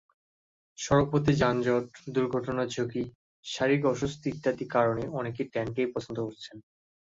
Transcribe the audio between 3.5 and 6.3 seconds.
শারীরিক অস্বস্তি ইত্যাদি কারণে অনেকে ট্রেনকেই পছন্দ